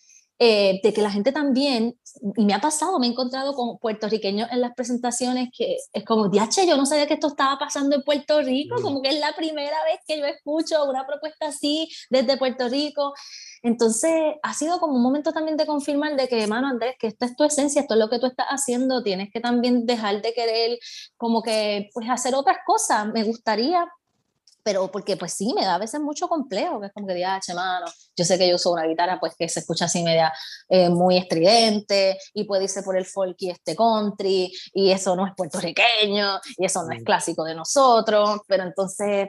[0.45, 1.97] eh, de que la gente también,
[2.37, 6.31] y me ha pasado, me he encontrado con puertorriqueños en las presentaciones que es como,
[6.31, 9.37] diache, yo no sabía que esto estaba pasando en Puerto Rico, como que es la
[9.37, 13.15] primera vez que yo escucho una propuesta así desde Puerto Rico.
[13.63, 17.27] Entonces, ha sido como un momento también de confirmar de que, hermano Andrés, que esta
[17.27, 20.33] es tu esencia, esto es lo que tú estás haciendo, tienes que también dejar de
[20.33, 20.77] querer
[21.17, 23.07] como que, pues, hacer otras cosas.
[23.15, 23.87] Me gustaría,
[24.63, 27.41] pero porque pues sí, me da a veces mucho complejo, que es como que diga,
[27.41, 30.33] che, mano, yo sé que yo uso una guitarra pues que se escucha así media
[30.69, 35.27] eh, muy estridente y puede irse por el folk y este country y eso no
[35.27, 39.29] es puertorriqueño y eso no es clásico de nosotros, pero entonces,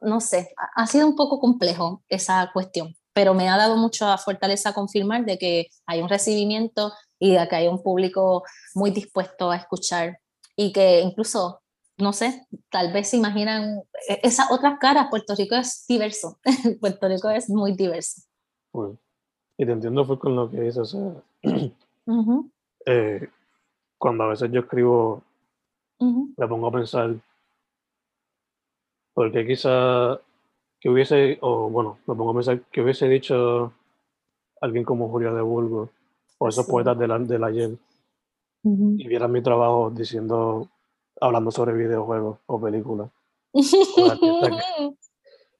[0.00, 4.74] no sé, ha sido un poco complejo esa cuestión pero me ha dado mucha fortaleza
[4.74, 8.42] confirmar de que hay un recibimiento y de que hay un público
[8.74, 10.18] muy dispuesto a escuchar
[10.56, 11.62] y que incluso,
[11.98, 16.38] no sé, tal vez se imaginan e-, esas otras caras, Puerto Rico es diverso,
[16.80, 18.22] Puerto Rico es muy diverso.
[19.56, 21.12] y te entiendo fue con lo que dices, o sea,
[22.86, 23.28] eh,
[23.98, 25.22] cuando a veces yo escribo,
[26.36, 27.14] me pongo a pensar,
[29.14, 30.20] porque quizá
[30.80, 33.72] que hubiese, o bueno, me pongo a pensar, que hubiese dicho
[34.60, 35.90] alguien como Julio de Bulgo,
[36.38, 37.70] o esos poetas del, del ayer,
[38.64, 40.68] y vieran mi trabajo diciendo,
[41.20, 43.10] hablando sobre videojuegos o películas.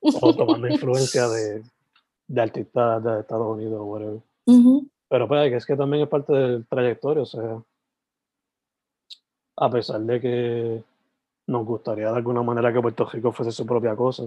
[0.01, 1.62] o, tomando influencia de,
[2.27, 4.21] de artistas de Estados Unidos o whatever.
[5.09, 7.62] Pero pues es que también es parte del trayectoria, o sea,
[9.57, 10.83] a pesar de que
[11.47, 14.25] nos gustaría de alguna manera que Puerto Rico fuese su propia cosa,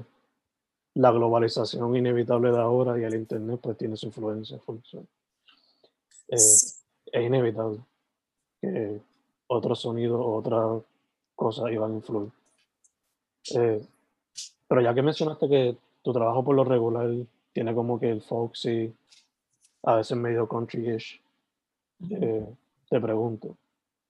[0.94, 4.58] la globalización inevitable de ahora y el Internet pues tiene su influencia.
[4.58, 7.80] Eh, es inevitable
[8.62, 9.02] que
[9.48, 10.82] otros sonidos, otras
[11.38, 12.32] cosas iban a influir.
[13.56, 13.82] Eh,
[14.68, 17.10] pero ya que mencionaste que tu trabajo por lo regular
[17.54, 18.94] tiene como que el folksy,
[19.84, 21.22] a veces medio country-ish,
[22.10, 22.46] eh,
[22.90, 23.56] te pregunto,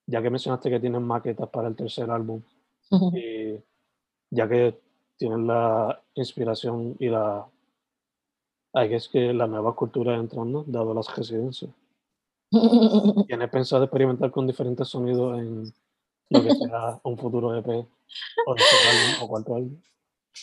[0.07, 2.41] ya que mencionaste que tienes maquetas para el tercer álbum,
[3.13, 3.55] y
[4.31, 4.79] ya que
[5.17, 7.45] tienes la inspiración y la,
[8.73, 11.71] hay que es que la nueva cultura entrando, dado las residencias.
[13.27, 15.73] ¿Tienes pensado experimentar con diferentes sonidos en
[16.29, 18.55] lo que sea un futuro EP o,
[19.21, 19.81] o cuarto álbum?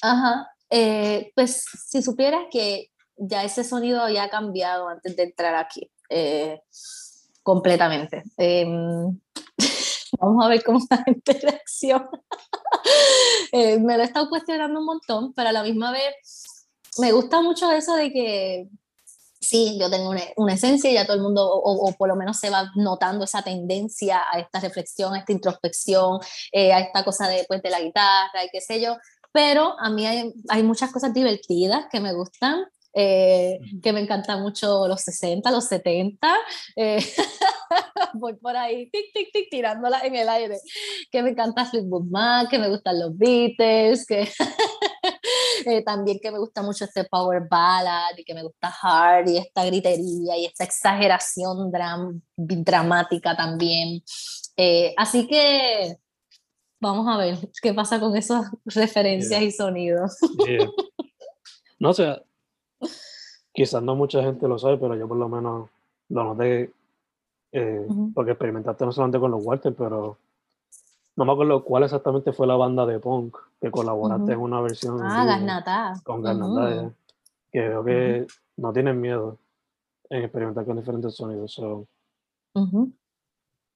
[0.03, 5.91] Ajá, eh, pues si supieras que ya ese sonido había cambiado antes de entrar aquí,
[6.09, 6.61] eh,
[7.43, 8.25] completamente.
[8.37, 9.21] Em,
[10.21, 12.11] vamos a ver cómo la gente reacciona.
[13.53, 16.15] Eh, me lo he estado cuestionando un montón, pero a la misma vez
[16.99, 18.69] me gusta mucho eso de que
[19.45, 22.51] sí, yo tengo una, esencia y ya todo el mundo, o, por lo menos se
[22.51, 26.19] va notando esa tendencia a esta reflexión, a esta introspección,
[26.55, 28.97] a esta cosa de, pues, de la guitarra y qué sé yo,
[29.35, 32.65] pero a mí hay, hay muchas cosas divertidas que me gustan.
[32.97, 36.37] Eh, que me encantan mucho los 60, los 70.
[36.77, 36.99] Eh,
[38.15, 40.61] voy por ahí, tic, tic, tic, tirándola en el aire.
[41.11, 44.29] Que me encanta Fleetwood Mac, que me gustan los Beatles, que
[45.67, 49.39] eh, también que me gusta mucho este power ballad y que me gusta hard y
[49.39, 54.03] esta gritería y esta exageración dram dramática también.
[54.97, 55.99] así que
[56.85, 60.19] Vamos a ver qué pasa con esas referencias y sonidos.
[61.81, 62.23] No, o sea,
[63.53, 65.69] quizás no mucha gente lo sabe, pero yo por lo menos
[66.09, 66.73] lo noté,
[67.53, 70.17] eh, porque experimentaste no solamente con los Walter, pero
[71.17, 74.99] no me acuerdo cuál exactamente fue la banda de punk que colaboraste en una versión.
[75.01, 75.95] Ah, Garnata.
[76.05, 76.93] Con Garnata,
[77.53, 79.39] que veo que no tienen miedo
[80.11, 81.61] en experimentar con diferentes sonidos.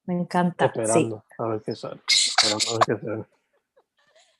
[0.06, 0.66] Me encanta.
[0.66, 2.00] Esperando a ver qué sale.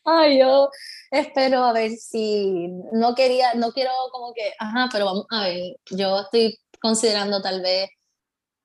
[0.04, 0.70] Ay, yo
[1.10, 5.76] espero a ver si no quería, no quiero como que, ajá, pero vamos a ver,
[5.90, 7.90] yo estoy considerando tal vez,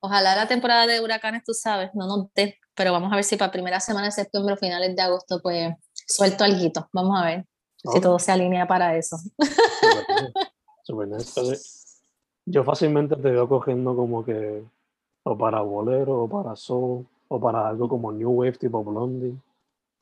[0.04, 3.50] ojalá la temporada de huracanes, tú sabes, no noté, pero vamos a ver si para
[3.50, 5.74] primera semana de septiembre o finales de agosto, pues
[6.06, 9.16] suelto algo, vamos a ver si todo se alinea para eso.
[12.46, 14.62] Yo fácilmente te veo cogiendo como que
[15.22, 19.34] o para bolero o para soul o para algo como New Wave tipo Blondie.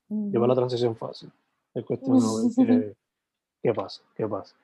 [0.09, 1.31] Yo veo la transición fácil.
[1.73, 2.19] Es cuestión
[2.57, 2.97] de ver
[3.63, 4.57] qué, pasa, qué pasa.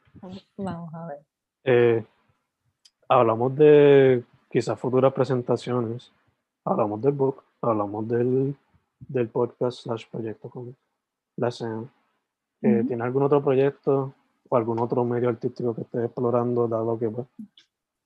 [0.56, 1.18] Vamos a ver.
[1.64, 2.04] Eh,
[3.08, 6.12] hablamos de quizás futuras presentaciones,
[6.64, 8.56] hablamos del book, hablamos del,
[9.00, 10.76] del podcast slash proyecto con
[11.36, 11.84] la escena.
[12.62, 14.14] Eh, ¿Tiene algún otro proyecto
[14.48, 17.26] o algún otro medio artístico que estés explorando, dado que pues,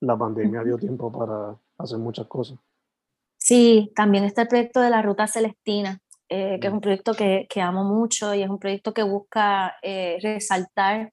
[0.00, 2.58] la pandemia dio tiempo para hacer muchas cosas?
[3.38, 7.46] Sí, también está el proyecto de la Ruta Celestina, eh, que es un proyecto que,
[7.48, 11.12] que, amo mucho y es un proyecto que busca eh, resaltar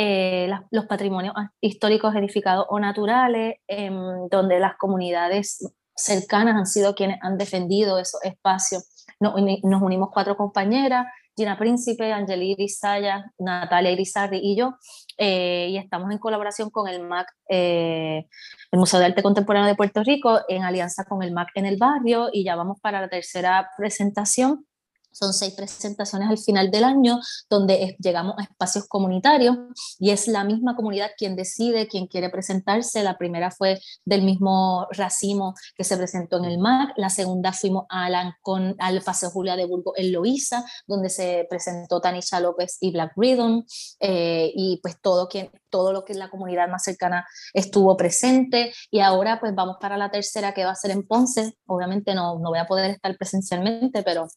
[0.00, 5.58] eh, los patrimonios históricos edificados o naturales, em, donde las comunidades
[5.96, 8.84] cercanas han sido quienes han defendido esos espacios.
[9.18, 9.34] Nos,
[9.64, 11.06] nos unimos cuatro compañeras
[11.36, 14.76] Gina Príncipe, Angeli Irizaya, Natalia Irizarri y yo,
[15.16, 18.26] eh, y estamos en colaboración con el MAC, eh,
[18.70, 21.76] el Museo de Arte Contemporáneo de Puerto Rico, en alianza con el MAC en el
[21.76, 24.66] barrio, y ya vamos para la tercera presentación
[25.12, 29.56] son seis presentaciones al final del año donde llegamos a espacios comunitarios
[29.98, 33.02] y es la misma comunidad quien decide quién quiere presentarse.
[33.02, 37.84] La primera fue del mismo racimo que se presentó en el MAC, la segunda fuimos
[37.90, 38.08] a
[38.42, 43.12] con, al Paseo Julia de Burgos en Loíza, donde se presentó Tanisha López y Black
[43.16, 43.64] Rhythm
[44.00, 48.72] eh, y pues todo, quien, todo lo que es la comunidad más cercana estuvo presente
[48.90, 51.54] y ahora pues vamos para la tercera que va a ser en Ponce.
[51.66, 54.28] Obviamente no, no voy a poder estar presencialmente, pero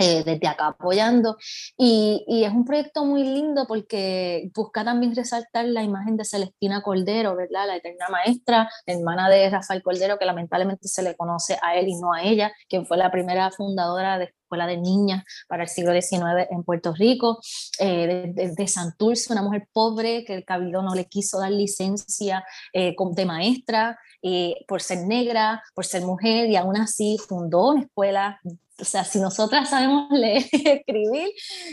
[0.00, 1.36] eh, desde acá apoyando.
[1.76, 6.82] Y, y, es un proyecto muy lindo porque busca también resaltar la imagen de Celestina
[6.82, 7.66] Cordero, ¿verdad?
[7.66, 11.96] La eterna maestra, hermana de Rafael Cordero, que lamentablemente se le conoce a él y
[12.00, 15.92] no a ella, quien fue la primera fundadora de escuela de niñas para el siglo
[15.92, 17.38] XIX en Puerto Rico,
[17.78, 22.44] eh, de, de, Santurce, una mujer pobre que el cabildo no le quiso dar licencia
[22.72, 27.82] eh, de maestra, eh, por ser negra, por ser mujer, y aún así fundó una
[27.82, 28.40] escuela
[28.80, 31.28] o sea, si nosotras sabemos leer y escribir,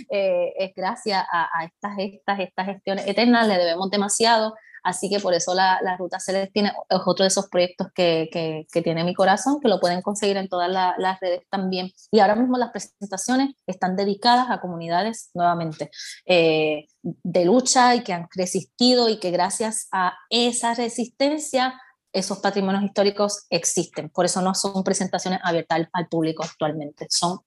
[0.10, 4.54] eh, es gracias a, estas, estas, estas gestiones eternas, le debemos demasiado.
[4.84, 8.66] Así que por eso la, la Ruta Celestina es otro de esos proyectos que, que,
[8.72, 11.92] que tiene mi corazón, que lo pueden conseguir en todas las redes también.
[12.10, 15.90] Y ahora mismo las presentaciones están dedicadas a comunidades nuevamente
[16.26, 21.78] eh, de lucha y que han resistido y que gracias a esa resistencia
[22.18, 24.10] esos patrimonios históricos existen.
[24.10, 27.40] Por eso no son presentaciones abiertas al, público actualmente, son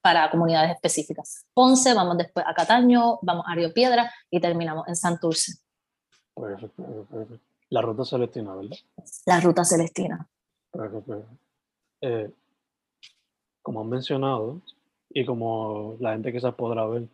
[0.00, 1.46] para comunidades específicas.
[1.52, 5.58] Ponce, vamos después a Cataño, vamos a Río Piedra y terminamos en Santurce.
[6.34, 7.38] Perfecto, perfecto.
[7.70, 8.76] La ruta celestina, ¿verdad?
[9.26, 10.28] La ruta celestina.
[10.70, 11.24] Perfecto.
[12.00, 12.30] Eh,
[13.62, 14.60] como han mencionado,
[15.10, 17.08] y como la gente quizás podrá ver,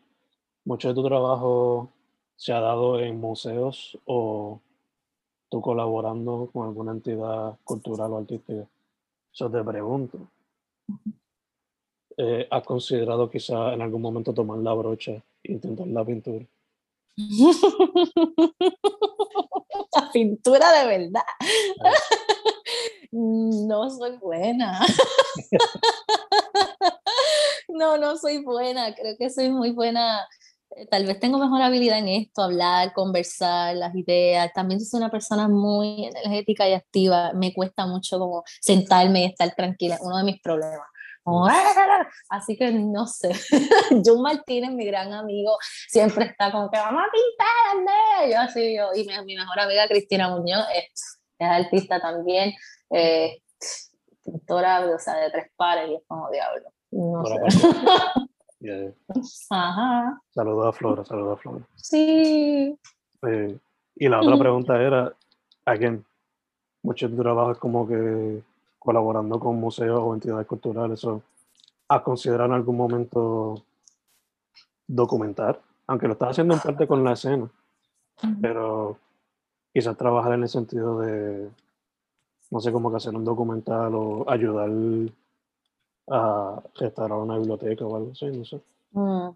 [0.65, 1.91] mucho de tu trabajo
[2.37, 4.61] se ha dado en museos o
[5.51, 8.67] tú colaborando con alguna entidad cultural o artística.
[9.33, 10.19] Yo te pregunto,
[12.17, 16.47] eh, ¿has considerado quizá en algún momento tomar la brocha e intentar la pintura?
[19.97, 21.25] la pintura de verdad.
[23.13, 24.81] No soy buena.
[27.73, 28.95] No, no soy buena.
[28.95, 30.29] Creo que soy muy buena
[30.91, 34.53] tal vez tengo mejor habilidad en esto, hablar, conversar, las ideas.
[34.53, 37.33] También soy una persona muy energética y activa.
[37.35, 39.99] Me cuesta mucho como sentarme y estar tranquila.
[40.01, 40.87] Uno de mis problemas.
[42.31, 43.31] así que no sé.
[44.05, 45.57] John Martínez, mi gran amigo,
[45.89, 48.89] siempre está como que vamos a pintar, Yo así, yo.
[48.95, 52.53] Y mi, mejor amiga Cristina Muñoz es, es artista también,
[52.91, 53.43] eh,
[54.25, 56.73] pintora, o sea, de tres pares, y es como diablo.
[56.91, 57.37] No sé.
[59.51, 60.21] Ajá.
[60.31, 61.65] Saludos a Flora, saludos a Flora.
[61.77, 62.79] Sí.
[63.23, 63.59] Eh,
[63.97, 65.15] y la otra pregunta era,
[65.65, 66.05] again,
[66.83, 68.43] mucho tu trabajo es como que
[68.79, 71.23] colaborando con museos o entidades culturales, o
[71.89, 73.63] ¿has considerado en algún momento
[74.87, 75.61] documentar?
[75.87, 77.49] Aunque lo estás haciendo en parte con la escena,
[78.41, 78.97] pero
[79.73, 81.51] quizás trabajar en el sentido de,
[82.51, 84.71] no sé, cómo que hacer un documental o ayudar
[86.09, 88.61] a restaurar una biblioteca o algo así, no sé.
[88.93, 89.31] Mm.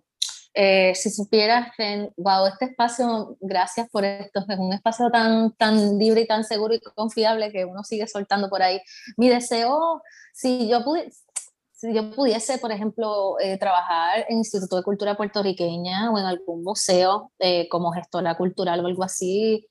[0.57, 1.73] Eh, si supieras,
[2.17, 6.75] wow, este espacio, gracias por esto, es un espacio tan, tan libre y tan seguro
[6.75, 8.81] y confiable que uno sigue soltando por ahí.
[9.17, 10.01] Mi deseo,
[10.33, 10.85] si yo,
[11.73, 16.63] si yo pudiese, por ejemplo, eh, trabajar en Instituto de Cultura Puertorriqueña o en algún
[16.63, 19.67] museo eh, como gestora cultural o algo así,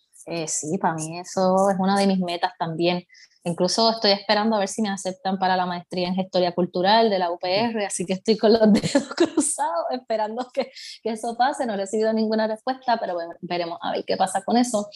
[0.48, 3.06] sí, para mí eso es una de mis metas también.
[3.46, 7.20] Incluso estoy esperando a ver si me aceptan para la maestría en Gestoría Cultural de
[7.20, 10.72] la UPR, así que estoy con los dedos cruzados esperando que,
[11.02, 11.66] que eso pase.
[11.66, 14.88] No he recibido ninguna respuesta, pero bueno, veremos a ver qué pasa con eso.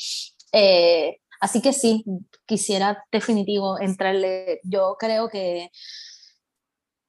[0.53, 2.05] Eh, así que sí,
[2.45, 4.61] quisiera definitivo entrarle.
[4.63, 5.69] Yo creo que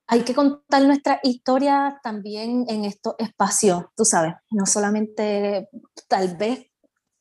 [0.09, 5.68] hay que contar nuestra historia también en estos espacios, tú sabes, no solamente
[6.09, 6.70] tal vez,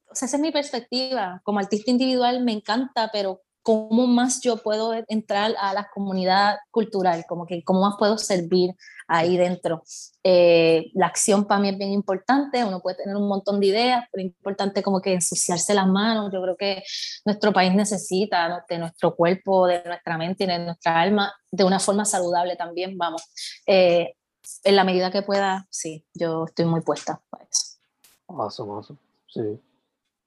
[0.09, 4.55] o sea, esa es mi perspectiva, como artista individual me encanta, pero cómo más yo
[4.55, 8.73] puedo entrar a la comunidad cultural, como que cómo más puedo servir
[9.09, 9.83] ahí dentro.
[10.23, 14.05] Eh, la acción para mí es bien importante, uno puede tener un montón de ideas,
[14.09, 16.31] pero es importante como que ensuciarse las manos.
[16.31, 16.81] Yo creo que
[17.25, 21.81] nuestro país necesita de nuestro cuerpo, de nuestra mente y de nuestra alma de una
[21.81, 23.21] forma saludable también, vamos.
[23.65, 24.13] Eh,
[24.63, 27.75] en la medida que pueda, sí, yo estoy muy puesta para eso.
[28.29, 28.99] Awesome, awesome.
[29.27, 29.59] Sí.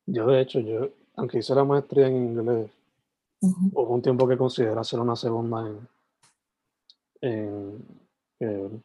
[0.04, 2.70] Yo, de hecho, yo, aunque hice la maestría en inglés,
[3.40, 5.66] Hubo un tiempo que consideré hacer una segunda
[7.20, 7.84] en,
[8.38, 8.84] en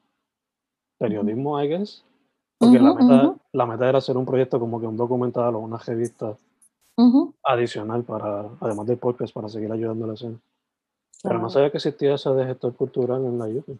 [0.98, 2.04] periodismo, I guess.
[2.58, 5.78] Porque la, meta, la, meta, era hacer un proyecto como que un documental o una
[5.78, 6.38] revista
[7.44, 10.40] adicional para, además del podcast, para seguir ayudando a la escena.
[11.22, 13.80] Pero no sabía que existía esa de gestor cultural en la YouTube.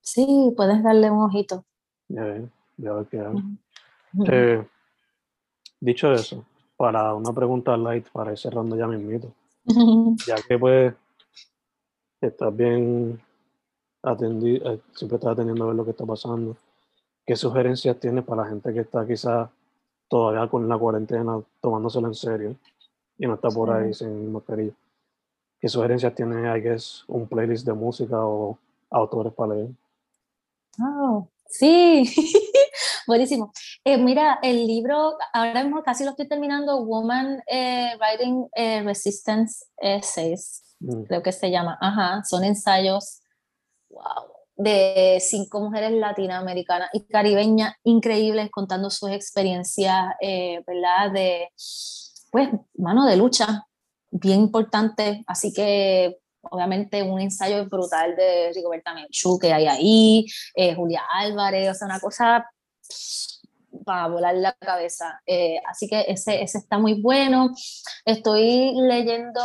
[0.00, 1.64] Sí, puedes darle un ojito.
[2.08, 3.38] Ya ver, ya ver qué hago.
[4.26, 4.66] Eh,
[5.80, 6.44] dicho eso,
[6.76, 9.32] para una pregunta light, para ir cerrando ya mi mito
[10.26, 10.94] ya que pues
[12.20, 13.20] estás bien
[14.02, 16.56] atendido, eh, siempre estás atendiendo a ver lo que está pasando.
[17.26, 19.50] ¿Qué sugerencias tienes para la gente que está quizás
[20.08, 22.56] todavía con la cuarentena tomándoselo en serio
[23.18, 24.72] y no está por ahí sin mascarilla?
[25.60, 26.46] ¿Qué sugerencias tienes?
[26.46, 28.58] Hay que es un playlist de música o
[28.90, 29.70] autores para leer.
[30.80, 32.04] Oh, sí,
[33.08, 33.52] buenísimo.
[33.84, 39.64] Eh, mira, el libro, ahora mismo casi lo estoy terminando, Woman eh, Writing eh, Resistance
[39.78, 41.04] Essays, mm.
[41.04, 41.76] creo que se llama.
[41.80, 43.22] Ajá, son ensayos,
[43.88, 50.14] wow, de cinco mujeres latinoamericanas y caribeñas increíbles contando sus experiencias,
[50.66, 51.12] ¿verdad?
[51.12, 51.48] De,
[52.30, 53.64] pues, mano de lucha,
[54.10, 55.24] bien importante.
[55.26, 60.26] Así que obviamente un ensayo brutal de Rigoberta Menchú que hay ahí,
[60.74, 62.44] Julia Álvarez, o sea, una cosa
[63.84, 65.20] para volar la cabeza.
[65.26, 67.54] Eh, así que ese, ese está muy bueno.
[68.04, 69.42] Estoy leyendo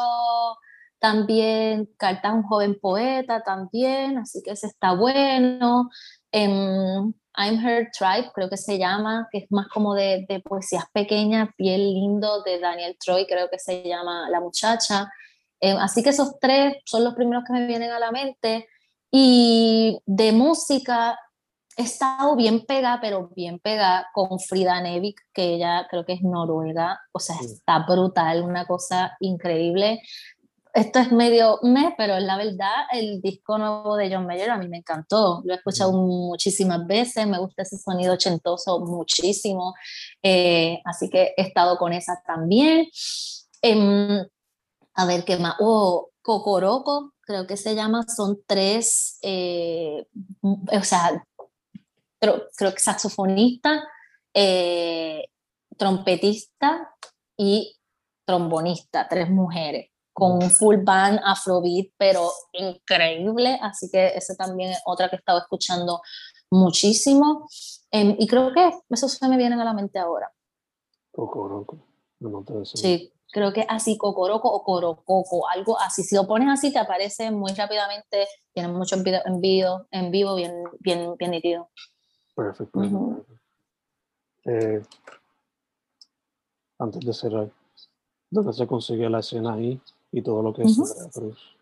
[0.99, 5.89] también Carta a un joven poeta también, así que ese está bueno.
[6.31, 10.85] Em, I'm Her Tribe, creo que se llama, que es más como de, de, poesías
[10.93, 15.09] pequeñas, bien lindo, de Daniel Troy, creo que se llama La muchacha.
[15.59, 18.67] Em, así que esos tres son los primeros que me vienen a la mente.
[19.11, 21.19] Y de música,
[21.77, 26.21] he estado bien pegada, pero bien pegada con Frida Nevik, que ella creo que es
[26.21, 30.01] noruega, o sea, está brutal, una cosa increíble.
[30.73, 34.67] Esto es medio me, pero la verdad, el disco nuevo de John Mayer a mí
[34.67, 35.41] me encantó.
[35.45, 39.75] Lo he escuchado muchísimas veces, me gusta ese sonido ochentoso muchísimo.
[40.23, 42.87] Eh, así que he estado con esa también.
[43.61, 44.25] Em,
[44.95, 45.55] a ver qué más.
[45.59, 50.07] Oh, Cocoroco, creo que se llama, son tres, eh,
[50.41, 51.23] o sea,
[52.55, 53.83] creo que saxofonista,
[54.33, 55.25] eh,
[55.77, 56.95] trompetista
[57.37, 57.75] y
[58.25, 64.81] trombonista, tres mujeres, con un full band afrobeat, pero increíble, así que ese también es
[64.85, 66.01] otra que he estado escuchando
[66.51, 67.47] muchísimo,
[67.91, 70.31] em, y creo que eso se me viene a la mente ahora.
[71.11, 71.77] Cocoroco,
[72.65, 76.03] Sí, creo que así, Cocoroco o Corococo, algo así.
[76.03, 80.35] Si lo pones así, te aparece muy rápidamente, tiene mucho en, en, vivo, en vivo
[80.35, 81.69] bien, bien, bien nítido.
[82.35, 83.25] Perfecto.
[84.45, 84.81] Eh,
[86.79, 87.51] antes de cerrar,
[88.29, 89.79] ¿dónde se consigue la escena ahí
[90.11, 91.53] y todo lo que es Andrea Cruz?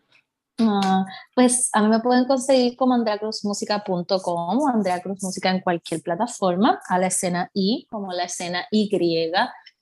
[0.58, 1.04] Ah,
[1.34, 6.80] pues a mí me pueden conseguir como andreacruzmusica.com o Andrea Cruz Música en cualquier plataforma,
[6.88, 8.90] a la escena I como la escena Y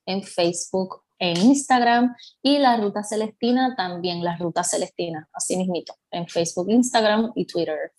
[0.06, 6.26] en Facebook, en Instagram y la Ruta Celestina también, la Ruta Celestina, así mismito, en
[6.28, 7.92] Facebook, Instagram y Twitter.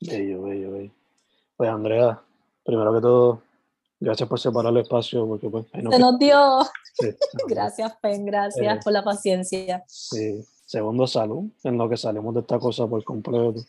[0.00, 0.97] Bello, bello, bello.
[1.58, 2.22] Pues Andrea,
[2.64, 3.42] primero que todo,
[3.98, 5.26] gracias por separar el espacio.
[5.26, 6.60] Porque, pues, Se nos dio.
[7.48, 9.82] gracias, Pen, gracias eh, por la paciencia.
[9.88, 10.44] Sí.
[10.64, 13.60] Segundo, salud, en lo que salimos de esta cosa por completo.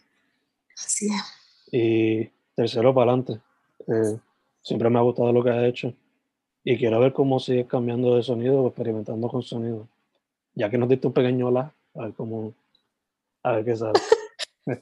[0.77, 1.73] Así es.
[1.73, 3.41] Y tercero, para adelante.
[3.87, 4.19] Eh,
[4.61, 5.91] siempre me ha gustado lo que has hecho.
[6.63, 9.87] Y quiero ver cómo sigues cambiando de sonido o experimentando con sonido.
[10.53, 12.53] Ya que nos diste un pequeño la, a ver cómo,
[13.41, 13.99] a ver qué sale.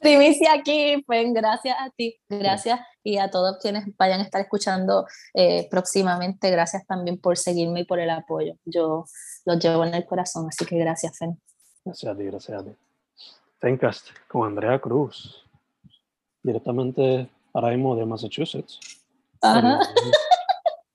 [0.02, 5.06] Primicia aquí, pues gracias a ti, gracias y a todos quienes vayan a estar escuchando
[5.34, 8.56] eh, próximamente, gracias también por seguirme y por el apoyo.
[8.66, 9.06] Yo
[9.46, 11.40] los llevo en el corazón, así que gracias, Fen.
[11.86, 12.72] Gracias a ti, gracias a ti.
[13.60, 15.44] Fencast con Andrea Cruz,
[16.44, 18.80] directamente ahora mismo de Massachusetts.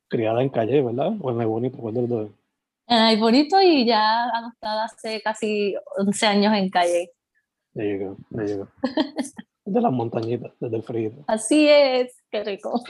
[0.09, 1.13] Criada en calle, ¿verdad?
[1.21, 2.31] O en el bonito, ¿cuál de
[2.87, 7.13] En el bonito y ya adoptada hace casi 11 años en calle.
[7.75, 8.69] Me llegó, me llegó.
[9.65, 11.13] De las montañitas, desde el frío.
[11.29, 12.83] Así es, qué rico.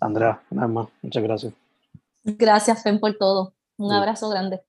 [0.00, 1.52] Andrea, nada más, muchas gracias.
[2.24, 3.52] Gracias, Fen, por todo.
[3.76, 4.62] Un abrazo grande.